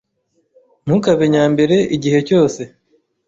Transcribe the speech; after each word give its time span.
Ntukabe 0.85 1.25
nyambere 1.33 1.77
igihe 1.95 2.19
cyose 2.27 2.61